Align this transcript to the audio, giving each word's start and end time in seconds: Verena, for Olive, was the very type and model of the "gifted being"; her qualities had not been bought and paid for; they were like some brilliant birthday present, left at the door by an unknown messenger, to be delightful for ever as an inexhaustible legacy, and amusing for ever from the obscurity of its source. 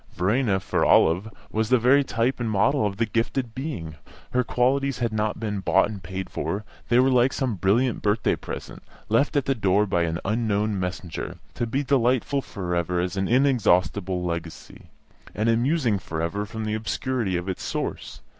Verena, 0.15 0.59
for 0.59 0.83
Olive, 0.83 1.29
was 1.51 1.69
the 1.69 1.77
very 1.77 2.03
type 2.03 2.39
and 2.39 2.49
model 2.49 2.87
of 2.87 2.97
the 2.97 3.05
"gifted 3.05 3.53
being"; 3.53 3.97
her 4.31 4.43
qualities 4.43 4.97
had 4.97 5.13
not 5.13 5.39
been 5.39 5.59
bought 5.59 5.89
and 5.91 6.01
paid 6.01 6.27
for; 6.27 6.63
they 6.89 6.97
were 6.97 7.11
like 7.11 7.31
some 7.31 7.53
brilliant 7.53 8.01
birthday 8.01 8.35
present, 8.35 8.81
left 9.09 9.35
at 9.37 9.45
the 9.45 9.53
door 9.53 9.85
by 9.85 10.01
an 10.01 10.17
unknown 10.25 10.79
messenger, 10.79 11.37
to 11.53 11.67
be 11.67 11.83
delightful 11.83 12.41
for 12.41 12.73
ever 12.75 12.99
as 12.99 13.15
an 13.15 13.27
inexhaustible 13.27 14.23
legacy, 14.23 14.89
and 15.35 15.49
amusing 15.49 15.99
for 15.99 16.19
ever 16.19 16.47
from 16.47 16.65
the 16.65 16.73
obscurity 16.73 17.37
of 17.37 17.47
its 17.47 17.61
source. 17.61 18.21